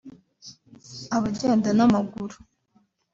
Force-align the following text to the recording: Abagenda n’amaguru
Abagenda 1.15 1.69
n’amaguru 1.77 2.35